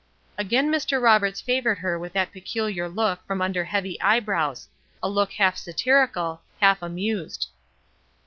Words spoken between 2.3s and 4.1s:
peculiar look from under heavy